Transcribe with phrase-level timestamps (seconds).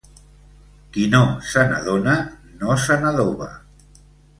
[0.95, 1.21] Qui no
[1.51, 2.19] se n'adona
[2.65, 3.57] no se n'adoba.